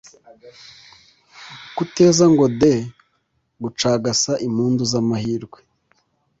Kuteza 1.77 2.25
ngo 2.33 2.45
de 2.61 2.73
gucagasa 3.63 4.31
impundu 4.47 4.83
z'amahirwe. 4.91 5.59